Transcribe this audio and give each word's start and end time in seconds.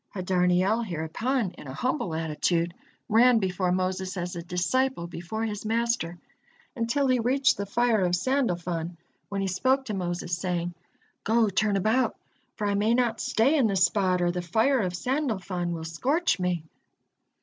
Hadarniel 0.15 0.83
hereupon, 0.83 1.51
in 1.59 1.67
a 1.67 1.75
humble 1.75 2.15
attitude, 2.15 2.73
ran 3.07 3.37
before 3.37 3.71
Moses 3.71 4.17
as 4.17 4.35
a 4.35 4.41
disciple 4.41 5.05
before 5.05 5.43
his 5.45 5.63
master, 5.63 6.17
until 6.75 7.05
he 7.07 7.19
reached 7.19 7.55
the 7.55 7.67
fire 7.67 8.03
of 8.03 8.15
Sandalfon, 8.15 8.97
when 9.29 9.41
he 9.41 9.47
spoke 9.47 9.85
to 9.85 9.93
Moses, 9.93 10.35
saying: 10.35 10.73
"Go, 11.23 11.49
turn 11.49 11.77
about, 11.77 12.17
for 12.55 12.65
I 12.65 12.73
may 12.73 12.95
not 12.95 13.19
stay 13.19 13.55
in 13.55 13.67
this 13.67 13.85
spot, 13.85 14.23
or 14.23 14.31
the 14.31 14.41
fire 14.41 14.79
of 14.79 14.95
Sandalfon 14.95 15.71
will 15.71 15.83
scorch 15.85 16.39
me." 16.39 16.63